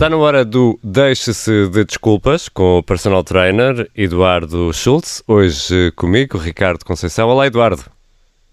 Está 0.00 0.08
na 0.08 0.16
hora 0.16 0.46
do 0.46 0.80
Deixe-se 0.82 1.68
de 1.68 1.84
Desculpas 1.84 2.48
com 2.48 2.78
o 2.78 2.82
personal 2.82 3.22
trainer 3.22 3.86
Eduardo 3.94 4.72
Schultz. 4.72 5.22
Hoje 5.28 5.92
comigo, 5.94 6.38
Ricardo 6.38 6.86
Conceição. 6.86 7.28
Olá, 7.28 7.46
Eduardo. 7.46 7.84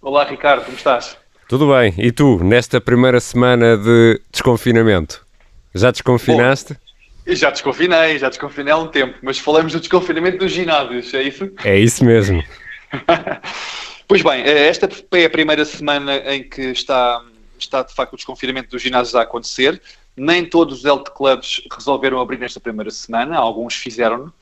Olá, 0.01 0.25
Ricardo, 0.25 0.65
como 0.65 0.75
estás? 0.75 1.15
Tudo 1.47 1.71
bem. 1.71 1.93
E 1.97 2.11
tu, 2.11 2.43
nesta 2.43 2.81
primeira 2.81 3.21
semana 3.21 3.77
de 3.77 4.19
desconfinamento? 4.29 5.25
Já 5.73 5.89
desconfinaste? 5.89 6.73
Bom, 6.73 7.33
já 7.33 7.49
desconfinei, 7.49 8.19
já 8.19 8.27
desconfinei 8.27 8.73
há 8.73 8.77
um 8.77 8.89
tempo, 8.89 9.17
mas 9.21 9.39
falamos 9.39 9.71
do 9.71 9.79
desconfinamento 9.79 10.39
dos 10.39 10.51
ginásios, 10.51 11.13
é 11.13 11.23
isso? 11.23 11.49
É 11.63 11.79
isso 11.79 12.03
mesmo. 12.03 12.43
pois 14.05 14.21
bem, 14.21 14.41
eh, 14.41 14.67
esta 14.67 14.89
é 15.13 15.23
a 15.23 15.29
primeira 15.29 15.63
semana 15.63 16.13
em 16.25 16.43
que 16.43 16.71
está, 16.71 17.23
está 17.57 17.83
de 17.83 17.95
facto 17.95 18.11
o 18.11 18.15
desconfinamento 18.17 18.69
dos 18.69 18.81
ginásios 18.81 19.15
a 19.15 19.21
acontecer. 19.21 19.81
Nem 20.17 20.43
todos 20.43 20.79
os 20.79 20.83
health 20.83 21.11
clubs 21.15 21.61
resolveram 21.71 22.19
abrir 22.19 22.39
nesta 22.39 22.59
primeira 22.59 22.89
semana, 22.89 23.37
alguns 23.37 23.75
fizeram-no. 23.75 24.33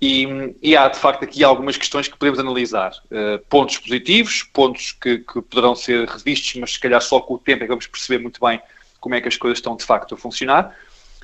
E, 0.00 0.26
e, 0.60 0.76
há, 0.76 0.88
de 0.88 0.98
facto, 0.98 1.22
aqui 1.22 1.44
algumas 1.44 1.76
questões 1.76 2.08
que 2.08 2.18
podemos 2.18 2.38
analisar. 2.38 2.92
Uh, 3.04 3.38
pontos 3.48 3.78
positivos, 3.78 4.42
pontos 4.42 4.92
que, 4.92 5.18
que, 5.18 5.40
poderão 5.40 5.74
ser 5.74 6.06
revistos, 6.08 6.56
mas 6.56 6.72
se 6.72 6.80
calhar 6.80 7.00
só 7.00 7.20
com 7.20 7.34
o 7.34 7.38
tempo 7.38 7.62
é 7.62 7.66
que 7.66 7.70
vamos 7.70 7.86
perceber 7.86 8.20
muito 8.20 8.40
bem 8.44 8.60
como 9.00 9.14
é 9.14 9.20
que 9.20 9.28
as 9.28 9.36
coisas 9.36 9.58
estão, 9.58 9.76
de 9.76 9.84
facto, 9.84 10.14
a 10.14 10.18
funcionar. 10.18 10.76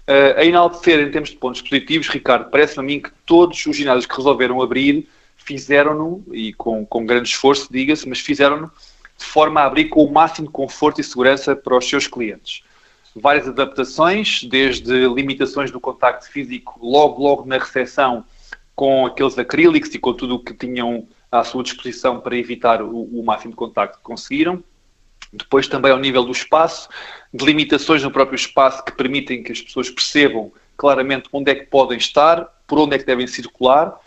Uh, 0.09 0.39
a 0.39 0.45
enaltecer, 0.45 1.01
em 1.01 1.11
termos 1.11 1.31
de 1.31 1.37
pontos 1.37 1.61
positivos, 1.61 2.09
Ricardo, 2.09 2.49
parece-me 2.49 2.81
a 2.81 2.87
mim 2.87 3.01
que 3.01 3.11
todos 3.27 3.67
os 3.67 3.77
ginásios 3.77 4.07
que 4.07 4.17
resolveram 4.17 4.63
abrir 4.63 5.09
fizeram-no, 5.37 6.25
e 6.33 6.53
com, 6.53 6.87
com 6.87 7.05
grande 7.05 7.29
esforço, 7.29 7.69
diga-se, 7.71 8.09
mas 8.09 8.21
fizeram-no 8.21 8.71
de 9.19 9.25
forma 9.27 9.61
a 9.61 9.67
abrir 9.67 9.87
com 9.87 10.05
o 10.05 10.11
máximo 10.11 10.47
de 10.47 10.53
conforto 10.53 11.01
e 11.01 11.05
segurança 11.05 11.55
para 11.55 11.77
os 11.77 11.87
seus 11.87 12.07
clientes 12.07 12.63
várias 13.15 13.49
adaptações, 13.49 14.45
desde 14.45 15.07
limitações 15.09 15.71
do 15.71 15.81
contacto 15.81 16.31
físico 16.31 16.79
logo, 16.83 17.23
logo 17.23 17.45
na 17.45 17.59
recepção, 17.59 18.25
com 18.75 19.07
aqueles 19.07 19.39
acrílicos 19.39 19.95
e 19.95 19.99
com 19.99 20.15
tudo 20.15 20.37
o 20.37 20.39
que 20.39 20.55
tinham 20.55 21.07
à 21.31 21.45
sua 21.45 21.63
disposição 21.63 22.21
para 22.21 22.37
evitar 22.37 22.83
o, 22.83 23.03
o 23.03 23.25
máximo 23.25 23.53
de 23.53 23.57
contacto 23.57 23.99
que 23.99 24.05
conseguiram. 24.05 24.63
Depois 25.33 25.69
também 25.69 25.93
ao 25.93 25.99
nível 25.99 26.25
do 26.25 26.33
espaço, 26.33 26.89
de 27.33 27.45
limitações 27.45 28.03
no 28.03 28.11
próprio 28.11 28.37
espaço 28.37 28.85
que 28.85 28.93
permitem 28.93 29.43
que 29.43 29.53
as 29.53 29.61
pessoas 29.61 29.91
percebam 29.91 30.53
claramente 30.77 31.29
onde 31.33 31.51
é 31.51 31.55
que 31.55 31.67
podem 31.67 31.99
estar, 31.99 32.47
por 32.67 32.79
onde 32.79 32.97
é 32.97 32.99
que 32.99 33.05
devem 33.05 33.27
circular. 33.27 33.99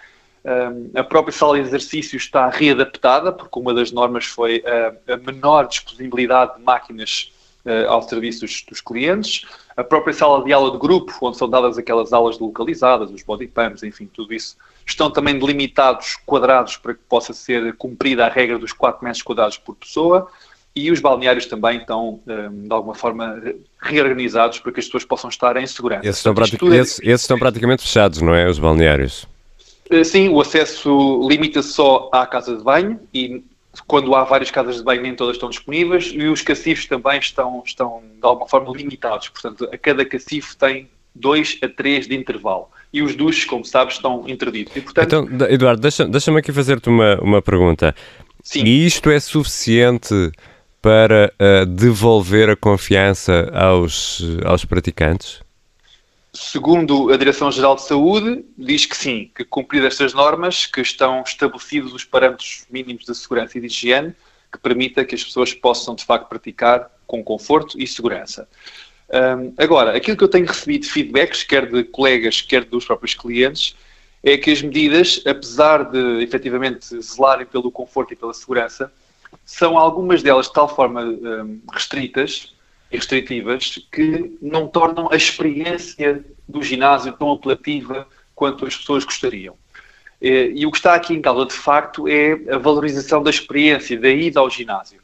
Um, 0.43 0.99
a 0.99 1.03
própria 1.03 1.31
sala 1.31 1.55
de 1.55 1.61
exercício 1.67 2.17
está 2.17 2.49
readaptada, 2.49 3.31
porque 3.31 3.57
uma 3.57 3.73
das 3.73 3.91
normas 3.91 4.25
foi 4.25 4.63
a, 4.65 5.13
a 5.13 5.17
menor 5.17 5.67
disponibilidade 5.67 6.57
de 6.57 6.63
máquinas 6.63 7.32
uh, 7.65 7.89
ao 7.89 8.01
serviço 8.01 8.41
dos, 8.41 8.63
dos, 8.67 8.81
clientes. 8.81 9.45
A 9.75 9.83
própria 9.83 10.13
sala 10.13 10.43
de 10.43 10.53
aula 10.53 10.71
de 10.71 10.77
grupo, 10.77 11.13
onde 11.21 11.37
são 11.37 11.49
dadas 11.49 11.77
aquelas 11.77 12.13
aulas 12.13 12.39
localizadas, 12.39 13.11
os 13.11 13.23
body 13.23 13.47
pumps, 13.47 13.83
enfim, 13.83 14.09
tudo 14.13 14.33
isso, 14.33 14.57
estão 14.85 15.09
também 15.09 15.37
delimitados 15.37 16.17
quadrados 16.25 16.77
para 16.77 16.93
que 16.93 17.01
possa 17.07 17.33
ser 17.33 17.73
cumprida 17.75 18.25
a 18.25 18.29
regra 18.29 18.59
dos 18.59 18.73
4 18.73 19.03
metros 19.03 19.23
quadrados 19.23 19.57
por 19.57 19.75
pessoa. 19.75 20.27
E 20.75 20.89
os 20.89 20.99
balneários 20.99 21.45
também 21.45 21.77
estão, 21.77 22.19
eh, 22.27 22.49
de 22.51 22.73
alguma 22.73 22.95
forma, 22.95 23.39
reorganizados 23.79 24.57
para 24.57 24.71
que 24.71 24.79
as 24.79 24.87
pessoas 24.87 25.05
possam 25.05 25.29
estar 25.29 25.55
em 25.55 25.67
segurança. 25.67 26.07
Esses 26.07 26.25
estão, 26.25 26.33
é... 26.73 26.77
esses, 26.77 26.99
esses 26.99 27.21
estão 27.21 27.37
praticamente 27.37 27.83
fechados, 27.83 28.21
não 28.21 28.33
é? 28.33 28.49
Os 28.49 28.57
balneários. 28.57 29.27
Eh, 29.89 30.03
sim, 30.03 30.29
o 30.29 30.41
acesso 30.41 31.27
limita-se 31.29 31.73
só 31.73 32.09
à 32.11 32.25
casa 32.25 32.57
de 32.57 32.63
banho 32.63 32.99
e 33.13 33.43
quando 33.87 34.13
há 34.15 34.23
várias 34.23 34.51
casas 34.51 34.77
de 34.77 34.83
banho, 34.83 35.01
nem 35.01 35.15
todas 35.15 35.35
estão 35.35 35.49
disponíveis 35.49 36.11
e 36.13 36.25
os 36.27 36.41
cacifes 36.41 36.85
também 36.85 37.19
estão, 37.19 37.63
estão 37.65 38.01
de 38.01 38.25
alguma 38.25 38.47
forma 38.47 38.71
limitados. 38.75 39.29
Portanto, 39.29 39.67
a 39.71 39.77
cada 39.77 40.05
cacifo 40.05 40.55
tem 40.57 40.89
dois 41.15 41.57
a 41.61 41.67
três 41.67 42.07
de 42.07 42.15
intervalo. 42.15 42.67
E 42.91 43.01
os 43.01 43.15
duches, 43.15 43.45
como 43.45 43.65
sabes, 43.65 43.95
estão 43.95 44.23
interditos. 44.27 44.75
E, 44.75 44.81
portanto... 44.81 45.27
Então, 45.31 45.47
Eduardo, 45.49 45.81
deixa-me 45.81 46.11
deixa 46.11 46.37
aqui 46.37 46.51
fazer-te 46.51 46.89
uma, 46.89 47.19
uma 47.21 47.41
pergunta. 47.41 47.95
Sim. 48.43 48.63
E 48.63 48.85
isto 48.85 49.09
é 49.09 49.19
suficiente 49.19 50.31
para 50.81 51.33
uh, 51.39 51.65
devolver 51.65 52.49
a 52.49 52.55
confiança 52.55 53.49
aos, 53.53 54.21
aos 54.45 54.65
praticantes? 54.65 55.41
Segundo 56.35 57.13
a 57.13 57.17
Direção-Geral 57.17 57.75
de 57.75 57.83
Saúde, 57.83 58.43
diz 58.57 58.87
que 58.87 58.97
sim, 58.97 59.29
que 59.35 59.45
cumprir 59.45 59.85
estas 59.85 60.15
normas, 60.15 60.65
que 60.65 60.81
estão 60.81 61.21
estabelecidos 61.21 61.93
os 61.93 62.03
parâmetros 62.03 62.65
mínimos 62.71 63.05
de 63.05 63.13
segurança 63.13 63.55
e 63.55 63.61
de 63.61 63.67
higiene, 63.67 64.15
que 64.51 64.57
permita 64.57 65.05
que 65.05 65.13
as 65.13 65.23
pessoas 65.23 65.53
possam, 65.53 65.93
de 65.93 66.03
facto, 66.03 66.27
praticar 66.27 66.89
com 67.05 67.23
conforto 67.23 67.79
e 67.79 67.85
segurança. 67.85 68.49
Um, 69.09 69.53
agora, 69.57 69.95
aquilo 69.95 70.17
que 70.17 70.23
eu 70.23 70.27
tenho 70.27 70.47
recebido 70.47 70.81
de 70.81 70.89
feedbacks, 70.89 71.43
quer 71.43 71.69
de 71.69 71.83
colegas, 71.83 72.41
quer 72.41 72.65
dos 72.65 72.83
próprios 72.83 73.13
clientes, 73.13 73.75
é 74.23 74.35
que 74.35 74.49
as 74.49 74.59
medidas, 74.63 75.21
apesar 75.27 75.83
de 75.91 76.23
efetivamente 76.23 76.99
zelarem 76.99 77.45
pelo 77.45 77.71
conforto 77.71 78.11
e 78.11 78.15
pela 78.15 78.33
segurança, 78.33 78.91
são 79.45 79.77
algumas 79.77 80.23
delas 80.23 80.47
de 80.47 80.53
tal 80.53 80.67
forma 80.67 81.03
um, 81.03 81.61
restritas 81.71 82.55
restritivas 82.97 83.79
que 83.91 84.37
não 84.41 84.67
tornam 84.67 85.09
a 85.11 85.15
experiência 85.15 86.23
do 86.47 86.61
ginásio 86.61 87.13
tão 87.13 87.31
apelativa 87.31 88.07
quanto 88.35 88.65
as 88.65 88.75
pessoas 88.75 89.03
gostariam. 89.03 89.55
E 90.21 90.65
o 90.65 90.71
que 90.71 90.77
está 90.77 90.93
aqui 90.93 91.13
em 91.13 91.21
causa, 91.21 91.45
de 91.47 91.53
facto, 91.53 92.07
é 92.07 92.39
a 92.49 92.57
valorização 92.57 93.21
da 93.21 93.29
experiência, 93.29 93.99
da 93.99 94.07
ida 94.07 94.39
ao 94.39 94.49
ginásio. 94.49 95.03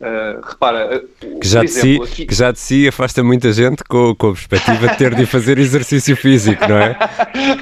Uh, 0.00 0.44
repara, 0.46 0.96
uh, 0.96 1.38
que, 1.38 1.46
já 1.46 1.62
exemplo, 1.62 2.06
si, 2.06 2.12
aqui... 2.12 2.26
que 2.26 2.34
já 2.34 2.50
de 2.50 2.58
si 2.58 2.88
afasta 2.88 3.22
muita 3.22 3.52
gente 3.52 3.84
com, 3.84 4.14
com 4.14 4.30
a 4.30 4.32
perspectiva 4.32 4.88
de 4.88 4.96
ter 4.98 5.14
de 5.14 5.24
fazer 5.24 5.56
exercício 5.56 6.16
físico, 6.16 6.66
não 6.68 6.78
é? 6.78 6.98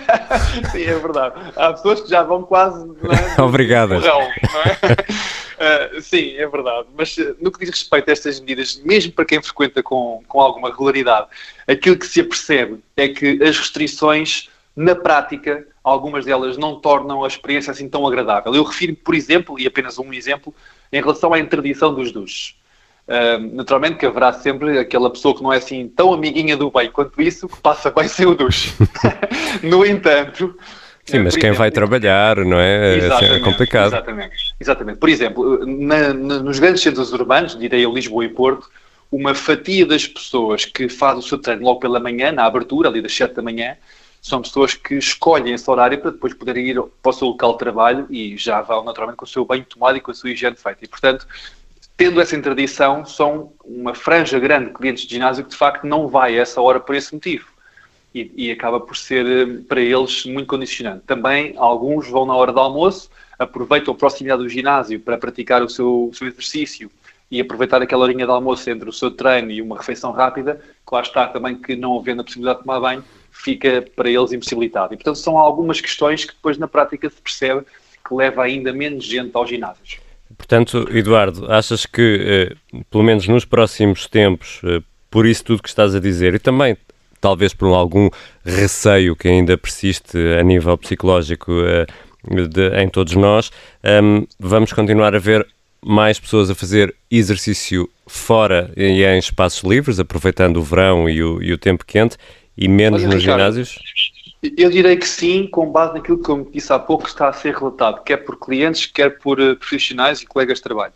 Sim, 0.72 0.82
é 0.82 0.98
verdade. 0.98 1.34
Há 1.54 1.72
pessoas 1.74 2.00
que 2.00 2.08
já 2.08 2.22
vão 2.22 2.42
quase. 2.42 2.90
É? 3.36 3.40
Obrigadas. 3.42 4.02
Porrão, 4.02 4.20
não 4.20 4.60
é? 4.62 4.96
uh, 5.62 6.00
sim, 6.00 6.34
é 6.36 6.46
verdade. 6.46 6.88
Mas 6.96 7.16
no 7.40 7.50
que 7.50 7.60
diz 7.60 7.70
respeito 7.70 8.08
a 8.08 8.12
estas 8.12 8.40
medidas, 8.40 8.76
mesmo 8.84 9.12
para 9.12 9.24
quem 9.24 9.42
frequenta 9.42 9.82
com, 9.82 10.22
com 10.26 10.40
alguma 10.40 10.70
regularidade, 10.70 11.28
aquilo 11.66 11.96
que 11.96 12.06
se 12.06 12.20
apercebe 12.20 12.80
é 12.96 13.08
que 13.08 13.42
as 13.42 13.56
restrições, 13.58 14.48
na 14.74 14.94
prática, 14.94 15.66
algumas 15.82 16.24
delas 16.24 16.56
não 16.56 16.80
tornam 16.80 17.24
a 17.24 17.28
experiência 17.28 17.70
assim 17.70 17.88
tão 17.88 18.06
agradável. 18.06 18.54
Eu 18.54 18.64
refiro, 18.64 18.94
por 18.96 19.14
exemplo, 19.14 19.58
e 19.58 19.66
apenas 19.66 19.98
um 19.98 20.12
exemplo, 20.12 20.54
em 20.92 21.00
relação 21.00 21.32
à 21.32 21.38
interdição 21.38 21.94
dos 21.94 22.12
duches. 22.12 22.56
Uh, 23.08 23.54
naturalmente 23.56 23.96
que 23.96 24.06
haverá 24.06 24.32
sempre 24.32 24.78
aquela 24.78 25.10
pessoa 25.10 25.34
que 25.34 25.42
não 25.42 25.52
é 25.52 25.56
assim 25.56 25.88
tão 25.88 26.12
amiguinha 26.12 26.56
do 26.56 26.70
bem 26.70 26.90
quanto 26.90 27.20
isso, 27.20 27.48
que 27.48 27.60
passa 27.60 27.90
bem 27.90 28.08
sem 28.08 28.26
o 28.26 28.34
duche. 28.34 28.72
no 29.62 29.84
entanto... 29.84 30.56
Sim, 31.04 31.18
mas 31.20 31.34
quem 31.34 31.44
exemplo, 31.44 31.58
vai 31.58 31.70
trabalhar, 31.70 32.36
não 32.38 32.58
é? 32.58 33.06
Assim, 33.06 33.24
é 33.24 33.40
complicado. 33.40 33.88
Exatamente, 33.88 34.54
exatamente. 34.60 34.98
Por 34.98 35.08
exemplo, 35.08 35.66
na, 35.66 36.14
na, 36.14 36.38
nos 36.38 36.60
grandes 36.60 36.80
centros 36.82 37.12
urbanos, 37.12 37.58
direi 37.58 37.84
Lisboa 37.84 38.24
e 38.24 38.28
Porto, 38.28 38.70
uma 39.10 39.34
fatia 39.34 39.84
das 39.84 40.06
pessoas 40.06 40.64
que 40.64 40.88
faz 40.88 41.18
o 41.18 41.22
seu 41.22 41.38
treino 41.38 41.64
logo 41.64 41.80
pela 41.80 41.98
manhã, 41.98 42.30
na 42.30 42.44
abertura, 42.44 42.88
ali 42.88 43.02
das 43.02 43.14
7 43.14 43.34
da 43.34 43.42
manhã, 43.42 43.76
são 44.22 44.40
pessoas 44.40 44.74
que 44.74 44.94
escolhem 44.94 45.52
esse 45.52 45.68
horário 45.68 45.98
para 46.00 46.12
depois 46.12 46.32
poderem 46.32 46.68
ir 46.68 46.80
para 47.02 47.10
o 47.10 47.12
seu 47.12 47.26
local 47.28 47.52
de 47.52 47.58
trabalho 47.58 48.06
e 48.08 48.36
já 48.36 48.62
vão 48.62 48.84
naturalmente 48.84 49.16
com 49.16 49.24
o 49.24 49.28
seu 49.28 49.44
banho 49.44 49.64
tomado 49.64 49.98
e 49.98 50.00
com 50.00 50.12
a 50.12 50.14
sua 50.14 50.30
higiene 50.30 50.56
feita. 50.56 50.84
E, 50.84 50.88
portanto, 50.88 51.26
tendo 51.96 52.20
essa 52.20 52.36
interdição, 52.36 53.04
são 53.04 53.52
uma 53.64 53.94
franja 53.94 54.38
grande 54.38 54.66
de 54.66 54.74
clientes 54.74 55.04
de 55.04 55.10
ginásio 55.14 55.44
que 55.44 55.50
de 55.50 55.56
facto 55.56 55.84
não 55.84 56.06
vai 56.06 56.38
a 56.38 56.42
essa 56.42 56.60
hora 56.60 56.78
por 56.78 56.94
esse 56.94 57.12
motivo. 57.12 57.51
E, 58.14 58.30
e 58.36 58.50
acaba 58.50 58.78
por 58.78 58.96
ser 58.96 59.24
eh, 59.26 59.60
para 59.66 59.80
eles 59.80 60.26
muito 60.26 60.46
condicionante. 60.46 61.02
Também 61.06 61.54
alguns 61.56 62.08
vão 62.08 62.26
na 62.26 62.34
hora 62.34 62.52
do 62.52 62.60
almoço, 62.60 63.10
aproveitam 63.38 63.94
a 63.94 63.96
proximidade 63.96 64.42
do 64.42 64.48
ginásio 64.48 65.00
para 65.00 65.16
praticar 65.16 65.62
o 65.62 65.68
seu, 65.68 66.08
o 66.08 66.14
seu 66.14 66.28
exercício 66.28 66.90
e 67.30 67.40
aproveitar 67.40 67.80
aquela 67.80 68.02
horinha 68.02 68.26
de 68.26 68.30
almoço 68.30 68.68
entre 68.68 68.86
o 68.86 68.92
seu 68.92 69.10
treino 69.10 69.50
e 69.50 69.62
uma 69.62 69.78
refeição 69.78 70.12
rápida, 70.12 70.60
lá 70.90 71.00
está 71.00 71.26
também 71.26 71.56
que 71.56 71.74
não 71.74 71.98
havendo 71.98 72.20
a 72.20 72.24
possibilidade 72.24 72.58
de 72.58 72.64
tomar 72.66 72.78
banho, 72.78 73.02
fica 73.30 73.82
para 73.96 74.10
eles 74.10 74.32
impossibilitado. 74.32 74.92
E, 74.92 74.96
portanto, 74.98 75.16
são 75.16 75.38
algumas 75.38 75.80
questões 75.80 76.26
que 76.26 76.34
depois 76.34 76.58
na 76.58 76.68
prática 76.68 77.08
se 77.08 77.20
percebe 77.22 77.64
que 78.06 78.14
leva 78.14 78.42
ainda 78.42 78.70
menos 78.72 79.04
gente 79.04 79.30
aos 79.34 79.48
ginásios. 79.48 79.98
Portanto, 80.36 80.86
Eduardo, 80.90 81.50
achas 81.50 81.86
que, 81.86 82.52
eh, 82.72 82.82
pelo 82.90 83.02
menos 83.02 83.26
nos 83.26 83.46
próximos 83.46 84.06
tempos, 84.06 84.60
eh, 84.64 84.82
por 85.10 85.24
isso 85.24 85.44
tudo 85.44 85.62
que 85.62 85.68
estás 85.68 85.94
a 85.94 86.00
dizer, 86.00 86.34
e 86.34 86.38
também 86.38 86.76
talvez 87.22 87.54
por 87.54 87.72
algum 87.72 88.10
receio 88.44 89.14
que 89.14 89.28
ainda 89.28 89.56
persiste 89.56 90.18
a 90.38 90.42
nível 90.42 90.76
psicológico 90.76 91.52
eh, 91.62 91.86
de, 92.48 92.82
em 92.82 92.88
todos 92.88 93.14
nós, 93.14 93.50
ehm, 93.82 94.24
vamos 94.38 94.72
continuar 94.72 95.14
a 95.14 95.18
ver 95.20 95.46
mais 95.80 96.18
pessoas 96.18 96.50
a 96.50 96.54
fazer 96.54 96.94
exercício 97.10 97.88
fora 98.06 98.72
e 98.76 99.04
em 99.04 99.18
espaços 99.18 99.62
livres, 99.62 100.00
aproveitando 100.00 100.56
o 100.56 100.62
verão 100.62 101.08
e 101.08 101.22
o, 101.22 101.40
e 101.40 101.52
o 101.52 101.58
tempo 101.58 101.84
quente, 101.86 102.16
e 102.58 102.68
menos 102.68 103.02
Olha, 103.02 103.14
nos 103.14 103.22
Ricardo, 103.22 103.40
ginásios? 103.40 103.78
Eu 104.56 104.70
direi 104.70 104.96
que 104.96 105.06
sim, 105.06 105.46
com 105.46 105.70
base 105.70 105.94
naquilo 105.94 106.20
que 106.20 106.28
eu 106.28 106.48
disse 106.52 106.72
há 106.72 106.78
pouco 106.78 107.06
está 107.06 107.28
a 107.28 107.32
ser 107.32 107.54
relatado, 107.54 108.02
quer 108.02 108.18
por 108.18 108.36
clientes, 108.36 108.86
quer 108.86 109.18
por 109.18 109.40
uh, 109.40 109.56
profissionais 109.56 110.20
e 110.20 110.26
colegas 110.26 110.58
de 110.58 110.64
trabalho. 110.64 110.92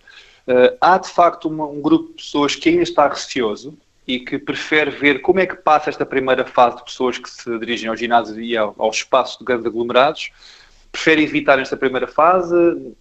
Uh, 0.48 0.76
há 0.80 0.98
de 0.98 1.08
facto 1.08 1.48
uma, 1.48 1.66
um 1.66 1.80
grupo 1.80 2.08
de 2.10 2.14
pessoas 2.14 2.56
que 2.56 2.68
ainda 2.68 2.82
está 2.82 3.08
receoso 3.08 3.76
e 4.06 4.20
que 4.20 4.38
prefere 4.38 4.90
ver 4.90 5.20
como 5.20 5.40
é 5.40 5.46
que 5.46 5.56
passa 5.56 5.90
esta 5.90 6.06
primeira 6.06 6.44
fase 6.44 6.76
de 6.76 6.84
pessoas 6.84 7.18
que 7.18 7.28
se 7.28 7.58
dirigem 7.58 7.88
ao 7.88 7.96
ginásio 7.96 8.40
e 8.40 8.56
ao, 8.56 8.74
ao 8.78 8.90
espaço 8.90 9.38
de 9.38 9.44
grandes 9.44 9.66
aglomerados, 9.66 10.30
prefere 10.92 11.22
evitar 11.22 11.58
esta 11.58 11.76
primeira 11.76 12.06
fase, 12.06 12.54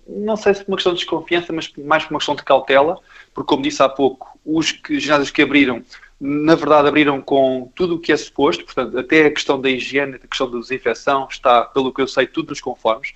não 0.07 0.35
sei 0.35 0.53
se 0.53 0.63
por 0.63 0.71
uma 0.71 0.77
questão 0.77 0.93
de 0.93 0.99
desconfiança, 0.99 1.53
mas 1.53 1.71
mais 1.77 2.03
por 2.03 2.13
uma 2.13 2.19
questão 2.19 2.35
de 2.35 2.43
cautela, 2.43 2.99
porque 3.33 3.47
como 3.47 3.63
disse 3.63 3.81
há 3.81 3.87
pouco, 3.87 4.37
os 4.45 4.71
que, 4.71 4.99
ginásios 4.99 5.31
que 5.31 5.41
abriram, 5.41 5.81
na 6.19 6.55
verdade 6.55 6.87
abriram 6.87 7.21
com 7.21 7.71
tudo 7.75 7.95
o 7.95 7.99
que 7.99 8.11
é 8.11 8.17
suposto, 8.17 8.65
portanto 8.65 8.97
até 8.97 9.25
a 9.25 9.31
questão 9.31 9.61
da 9.61 9.69
higiene, 9.69 10.15
a 10.15 10.27
questão 10.27 10.49
da 10.49 10.59
desinfecção 10.59 11.27
está, 11.29 11.63
pelo 11.63 11.93
que 11.93 12.01
eu 12.01 12.07
sei, 12.07 12.27
tudo 12.27 12.49
nos 12.49 12.59
conformes, 12.59 13.13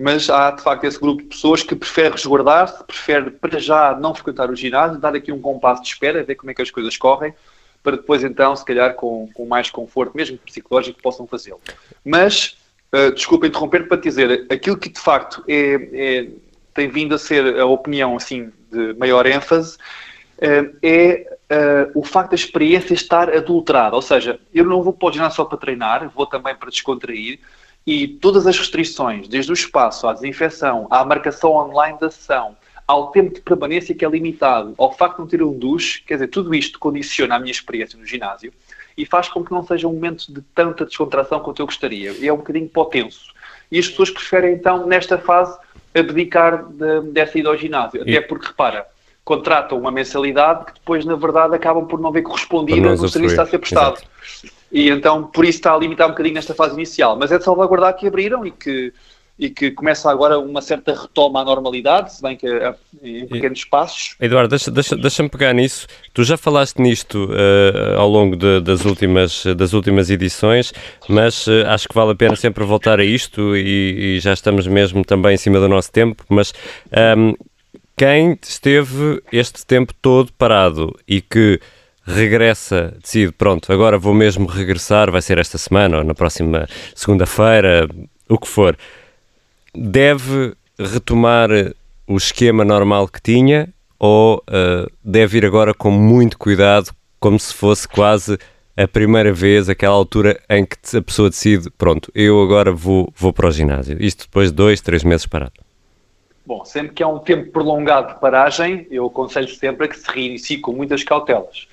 mas 0.00 0.30
há 0.30 0.50
de 0.50 0.62
facto 0.62 0.84
esse 0.84 0.98
grupo 0.98 1.22
de 1.22 1.28
pessoas 1.28 1.62
que 1.62 1.76
prefere 1.76 2.10
resguardar-se, 2.10 2.82
prefere 2.84 3.30
para 3.30 3.58
já 3.58 3.94
não 3.94 4.14
frequentar 4.14 4.50
o 4.50 4.56
ginásio, 4.56 4.98
dar 4.98 5.14
aqui 5.14 5.30
um 5.30 5.40
compasso 5.40 5.82
de 5.82 5.88
espera, 5.88 6.24
ver 6.24 6.34
como 6.36 6.50
é 6.50 6.54
que 6.54 6.62
as 6.62 6.70
coisas 6.70 6.96
correm, 6.96 7.34
para 7.82 7.96
depois 7.96 8.24
então, 8.24 8.54
se 8.56 8.64
calhar 8.64 8.94
com, 8.94 9.28
com 9.34 9.46
mais 9.46 9.70
conforto, 9.70 10.16
mesmo 10.16 10.38
psicológico, 10.38 11.00
possam 11.02 11.26
fazê-lo. 11.26 11.60
Mas 12.04 12.56
Uh, 12.92 13.12
desculpa 13.12 13.46
interromper 13.46 13.86
para 13.86 13.98
te 13.98 14.08
dizer, 14.08 14.46
aquilo 14.50 14.76
que 14.76 14.88
de 14.88 14.98
facto 14.98 15.44
é, 15.46 15.74
é, 15.92 16.28
tem 16.74 16.88
vindo 16.88 17.14
a 17.14 17.18
ser 17.18 17.60
a 17.60 17.64
opinião 17.64 18.16
assim 18.16 18.50
de 18.68 18.94
maior 18.94 19.26
ênfase 19.26 19.76
uh, 19.76 20.76
é 20.82 21.38
uh, 21.52 21.92
o 21.94 22.02
facto 22.02 22.30
da 22.30 22.34
experiência 22.34 22.92
estar 22.92 23.32
adulterada. 23.32 23.94
Ou 23.94 24.02
seja, 24.02 24.40
eu 24.52 24.64
não 24.64 24.82
vou 24.82 24.92
para 24.92 25.08
o 25.08 25.12
ginásio 25.12 25.36
só 25.36 25.44
para 25.44 25.56
treinar, 25.56 26.10
vou 26.10 26.26
também 26.26 26.52
para 26.56 26.68
descontrair 26.68 27.38
e 27.86 28.06
todas 28.06 28.46
as 28.46 28.58
restrições, 28.58 29.28
desde 29.28 29.50
o 29.50 29.54
espaço 29.54 30.06
à 30.06 30.12
desinfecção, 30.12 30.86
à 30.90 31.04
marcação 31.04 31.52
online 31.52 31.98
da 31.98 32.10
sessão, 32.10 32.56
ao 32.86 33.10
tempo 33.10 33.34
de 33.34 33.40
permanência 33.40 33.94
que 33.94 34.04
é 34.04 34.08
limitado, 34.08 34.74
ao 34.76 34.92
facto 34.92 35.16
de 35.16 35.20
não 35.20 35.28
ter 35.28 35.42
um 35.42 35.56
duche, 35.56 36.02
quer 36.02 36.14
dizer, 36.14 36.28
tudo 36.28 36.54
isto 36.54 36.78
condiciona 36.78 37.36
a 37.36 37.38
minha 37.38 37.52
experiência 37.52 37.98
no 37.98 38.04
ginásio 38.04 38.52
e 38.96 39.06
faz 39.06 39.28
com 39.28 39.44
que 39.44 39.52
não 39.52 39.64
seja 39.64 39.86
um 39.86 39.92
momento 39.92 40.32
de 40.32 40.42
tanta 40.54 40.84
descontração 40.84 41.40
quanto 41.40 41.62
eu 41.62 41.66
gostaria. 41.66 42.12
E 42.12 42.26
é 42.26 42.32
um 42.32 42.38
bocadinho 42.38 42.68
potenso. 42.68 43.32
E 43.70 43.78
as 43.78 43.88
pessoas 43.88 44.10
preferem, 44.10 44.54
então, 44.54 44.86
nesta 44.86 45.16
fase, 45.16 45.56
abdicar 45.94 46.64
de, 46.64 47.00
dessa 47.12 47.38
ida 47.38 47.48
ao 47.48 47.56
ginásio. 47.56 48.02
Até 48.02 48.20
porque, 48.20 48.48
repara, 48.48 48.86
contratam 49.24 49.78
uma 49.78 49.90
mensalidade 49.90 50.66
que 50.66 50.74
depois, 50.74 51.04
na 51.04 51.14
verdade, 51.14 51.54
acabam 51.54 51.86
por 51.86 52.00
não 52.00 52.10
ver 52.10 52.22
correspondida 52.22 52.90
no 52.90 53.08
serviço 53.08 53.20
que 53.20 53.26
está 53.26 53.42
a 53.44 53.46
ser 53.46 53.58
prestado. 53.58 53.98
Exato. 53.98 54.59
E 54.72 54.88
então, 54.88 55.24
por 55.24 55.44
isso 55.44 55.58
está 55.58 55.74
a 55.74 55.78
limitar 55.78 56.06
um 56.06 56.10
bocadinho 56.10 56.34
nesta 56.34 56.54
fase 56.54 56.74
inicial. 56.74 57.16
Mas 57.16 57.32
é 57.32 57.38
de 57.38 57.44
salvaguardar 57.44 57.96
que 57.96 58.06
abriram 58.06 58.46
e 58.46 58.50
que 58.50 58.92
e 59.40 59.48
que 59.48 59.70
começa 59.70 60.10
agora 60.10 60.38
uma 60.38 60.60
certa 60.60 60.92
retoma 60.92 61.40
à 61.40 61.44
normalidade, 61.44 62.12
se 62.12 62.20
bem 62.20 62.36
que 62.36 62.46
é 62.46 62.74
em 63.02 63.26
pequenos 63.26 63.64
passos. 63.64 64.14
Eduardo, 64.20 64.50
deixa-me 64.50 64.74
deixa, 64.74 64.94
deixa 64.94 65.28
pegar 65.30 65.54
nisso. 65.54 65.86
Tu 66.12 66.22
já 66.24 66.36
falaste 66.36 66.78
nisto 66.78 67.24
uh, 67.24 67.96
ao 67.98 68.06
longo 68.06 68.36
de, 68.36 68.60
das, 68.60 68.84
últimas, 68.84 69.46
das 69.56 69.72
últimas 69.72 70.10
edições, 70.10 70.74
mas 71.08 71.46
uh, 71.46 71.66
acho 71.68 71.88
que 71.88 71.94
vale 71.94 72.12
a 72.12 72.14
pena 72.14 72.36
sempre 72.36 72.62
voltar 72.64 73.00
a 73.00 73.04
isto 73.04 73.56
e, 73.56 74.16
e, 74.16 74.20
já 74.20 74.34
estamos 74.34 74.66
mesmo 74.66 75.02
também 75.06 75.32
em 75.32 75.38
cima 75.38 75.58
do 75.58 75.68
nosso 75.68 75.90
tempo, 75.90 76.22
mas 76.28 76.52
um, 77.16 77.30
ehm, 77.30 77.34
quem 77.96 78.38
esteve 78.42 79.22
este 79.32 79.64
tempo 79.64 79.94
todo 80.02 80.30
parado 80.34 80.94
e 81.08 81.22
que 81.22 81.58
regressa, 82.04 82.94
decide, 83.00 83.32
pronto, 83.32 83.72
agora 83.72 83.98
vou 83.98 84.14
mesmo 84.14 84.46
regressar, 84.46 85.10
vai 85.10 85.22
ser 85.22 85.38
esta 85.38 85.58
semana 85.58 85.98
ou 85.98 86.04
na 86.04 86.14
próxima 86.14 86.66
segunda-feira, 86.94 87.88
o 88.28 88.38
que 88.38 88.48
for 88.48 88.76
deve 89.74 90.54
retomar 90.78 91.50
o 92.06 92.16
esquema 92.16 92.64
normal 92.64 93.06
que 93.06 93.20
tinha 93.20 93.68
ou 93.98 94.38
uh, 94.38 94.90
deve 95.04 95.38
ir 95.38 95.44
agora 95.44 95.74
com 95.74 95.90
muito 95.90 96.38
cuidado, 96.38 96.90
como 97.20 97.38
se 97.38 97.52
fosse 97.52 97.86
quase 97.86 98.38
a 98.76 98.88
primeira 98.88 99.30
vez, 99.32 99.68
aquela 99.68 99.94
altura 99.94 100.40
em 100.48 100.64
que 100.64 100.76
a 100.96 101.02
pessoa 101.02 101.28
decide, 101.28 101.70
pronto, 101.70 102.10
eu 102.14 102.42
agora 102.42 102.72
vou, 102.72 103.12
vou 103.14 103.30
para 103.30 103.48
o 103.48 103.50
ginásio. 103.50 104.02
Isto 104.02 104.24
depois 104.24 104.50
de 104.50 104.56
dois, 104.56 104.80
três 104.80 105.04
meses 105.04 105.26
parado. 105.26 105.52
Bom, 106.46 106.64
sempre 106.64 106.94
que 106.94 107.02
há 107.02 107.08
um 107.08 107.18
tempo 107.18 107.52
prolongado 107.52 108.14
de 108.14 108.20
paragem, 108.20 108.86
eu 108.90 109.06
aconselho 109.06 109.48
sempre 109.48 109.84
a 109.84 109.88
que 109.88 109.98
se 109.98 110.10
reinicie 110.10 110.58
com 110.58 110.72
muitas 110.72 111.04
cautelas, 111.04 111.68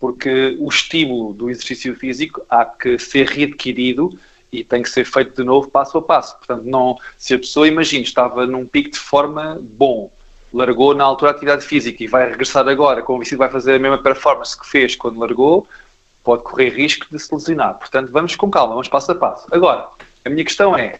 porque 0.00 0.56
o 0.58 0.68
estímulo 0.68 1.34
do 1.34 1.50
exercício 1.50 1.94
físico 1.94 2.42
há 2.48 2.64
que 2.64 2.98
ser 2.98 3.28
readquirido 3.28 4.18
e 4.50 4.64
tem 4.64 4.82
que 4.82 4.88
ser 4.88 5.04
feito 5.04 5.36
de 5.36 5.44
novo 5.44 5.70
passo 5.70 5.98
a 5.98 6.02
passo. 6.02 6.36
Portanto, 6.38 6.64
não, 6.64 6.98
se 7.18 7.34
a 7.34 7.38
pessoa, 7.38 7.68
imagina, 7.68 8.02
estava 8.02 8.46
num 8.46 8.66
pico 8.66 8.90
de 8.90 8.98
forma 8.98 9.58
bom, 9.60 10.10
largou 10.52 10.94
na 10.94 11.04
altura 11.04 11.30
a 11.30 11.34
atividade 11.34 11.64
física 11.64 12.02
e 12.02 12.08
vai 12.08 12.28
regressar 12.30 12.66
agora, 12.66 13.02
convencido 13.02 13.38
vai 13.38 13.50
fazer 13.50 13.74
a 13.74 13.78
mesma 13.78 13.98
performance 13.98 14.58
que 14.58 14.66
fez 14.66 14.96
quando 14.96 15.20
largou, 15.20 15.68
pode 16.24 16.42
correr 16.42 16.70
risco 16.70 17.06
de 17.10 17.18
se 17.18 17.32
lesionar. 17.32 17.78
Portanto, 17.78 18.10
vamos 18.10 18.34
com 18.34 18.50
calma, 18.50 18.72
vamos 18.72 18.88
passo 18.88 19.12
a 19.12 19.14
passo. 19.14 19.46
Agora, 19.52 19.86
a 20.24 20.30
minha 20.30 20.44
questão 20.44 20.76
é, 20.76 20.98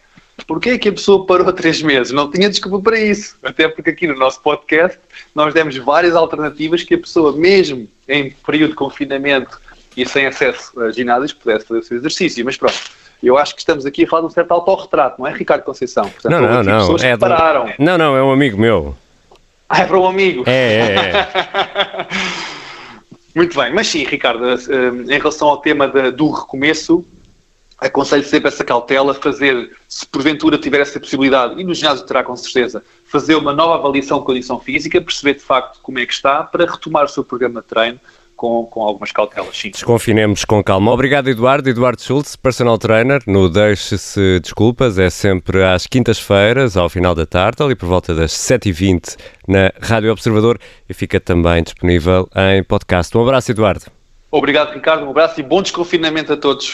porquê 0.51 0.71
é 0.71 0.77
que 0.77 0.89
a 0.89 0.91
pessoa 0.91 1.25
parou 1.25 1.51
três 1.53 1.81
meses? 1.81 2.11
Não 2.11 2.29
tinha 2.29 2.49
desculpa 2.49 2.81
para 2.81 2.99
isso. 2.99 3.37
Até 3.41 3.69
porque 3.69 3.89
aqui 3.89 4.05
no 4.05 4.15
nosso 4.17 4.41
podcast 4.41 4.99
nós 5.33 5.53
demos 5.53 5.77
várias 5.77 6.13
alternativas 6.13 6.83
que 6.83 6.95
a 6.95 6.97
pessoa, 6.97 7.31
mesmo 7.31 7.87
em 8.05 8.31
período 8.45 8.71
de 8.71 8.75
confinamento 8.75 9.61
e 9.95 10.05
sem 10.05 10.25
acesso 10.25 10.77
a 10.81 10.91
ginásios, 10.91 11.31
pudesse 11.31 11.65
fazer 11.65 11.79
o 11.79 11.83
seu 11.83 11.97
exercício. 11.97 12.43
Mas 12.43 12.57
pronto, 12.57 12.77
eu 13.23 13.37
acho 13.37 13.55
que 13.55 13.61
estamos 13.61 13.85
aqui 13.85 14.03
a 14.03 14.07
falar 14.07 14.23
de 14.23 14.27
um 14.27 14.31
certo 14.31 14.51
autorretrato, 14.51 15.21
não 15.21 15.27
é, 15.27 15.33
Ricardo 15.33 15.63
Conceição? 15.63 16.09
Portanto, 16.09 16.31
não, 16.33 16.41
não, 16.41 16.63
não. 16.63 16.79
Pessoas 16.79 17.03
é 17.03 17.13
que 17.13 17.19
pararam. 17.19 17.71
Não, 17.79 17.97
não, 17.97 18.17
é 18.17 18.21
um 18.21 18.31
amigo 18.31 18.59
meu. 18.59 18.93
Ah, 19.69 19.81
é 19.81 19.85
para 19.85 19.97
um 19.97 20.05
amigo? 20.05 20.43
É, 20.47 20.51
é, 20.51 20.95
é. 20.95 22.07
Muito 23.33 23.57
bem, 23.57 23.73
mas 23.73 23.87
sim, 23.87 24.03
Ricardo, 24.03 24.45
eh, 24.45 25.15
em 25.15 25.17
relação 25.17 25.47
ao 25.47 25.57
tema 25.59 25.87
do 25.87 26.29
recomeço, 26.29 27.05
aconselho 27.81 28.23
sempre 28.23 28.47
essa 28.47 28.63
cautela, 28.63 29.13
fazer, 29.15 29.75
se 29.89 30.05
porventura 30.05 30.57
tiver 30.57 30.79
essa 30.79 30.99
possibilidade, 30.99 31.59
e 31.59 31.63
no 31.63 31.73
ginásio 31.73 32.05
terá 32.05 32.23
com 32.23 32.35
certeza, 32.35 32.83
fazer 33.03 33.35
uma 33.35 33.51
nova 33.51 33.75
avaliação 33.75 34.19
de 34.19 34.25
condição 34.25 34.59
física, 34.59 35.01
perceber 35.01 35.33
de 35.33 35.41
facto 35.41 35.79
como 35.81 35.97
é 35.97 36.05
que 36.05 36.13
está, 36.13 36.43
para 36.43 36.69
retomar 36.69 37.05
o 37.05 37.09
seu 37.09 37.23
programa 37.23 37.59
de 37.59 37.67
treino, 37.67 37.99
com, 38.41 38.65
com 38.65 38.81
algumas 38.81 39.11
cautelas, 39.11 39.55
sim. 39.55 39.69
Desconfinemos 39.69 40.45
com 40.45 40.63
calma. 40.63 40.91
Obrigado, 40.91 41.29
Eduardo. 41.29 41.69
Eduardo 41.69 42.01
Schultz, 42.01 42.35
personal 42.35 42.75
trainer, 42.79 43.21
no 43.27 43.47
Deixe-se 43.47 44.39
Desculpas, 44.39 44.97
é 44.97 45.11
sempre 45.11 45.63
às 45.63 45.85
quintas-feiras, 45.85 46.75
ao 46.75 46.89
final 46.89 47.13
da 47.13 47.25
tarde, 47.25 47.61
ali 47.61 47.75
por 47.75 47.87
volta 47.87 48.15
das 48.15 48.31
7h20 48.31 49.15
na 49.47 49.71
Rádio 49.79 50.11
Observador 50.11 50.59
e 50.89 50.93
fica 50.93 51.19
também 51.19 51.61
disponível 51.61 52.27
em 52.35 52.63
podcast. 52.63 53.15
Um 53.15 53.21
abraço, 53.21 53.51
Eduardo. 53.51 53.85
Obrigado, 54.31 54.73
Ricardo. 54.73 55.05
Um 55.05 55.11
abraço 55.11 55.39
e 55.39 55.43
bom 55.43 55.61
desconfinamento 55.61 56.33
a 56.33 56.37
todos. 56.37 56.73